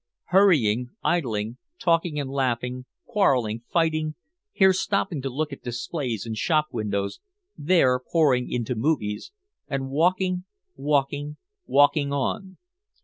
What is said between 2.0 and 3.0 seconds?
and laughing,